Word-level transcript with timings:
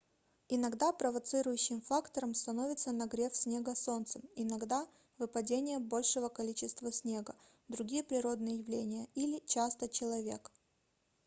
иногда 0.49 0.91
провоцирующим 0.93 1.81
фактором 1.81 2.33
становится 2.33 2.91
нагрев 2.91 3.35
снега 3.35 3.75
солнцем 3.75 4.23
иногда 4.35 4.87
выпадение 5.19 5.77
большего 5.77 6.27
количества 6.27 6.91
снега 6.91 7.35
другие 7.67 8.03
природные 8.03 8.57
явления 8.57 9.07
или 9.13 9.43
часто 9.45 9.87
человек 9.87 10.51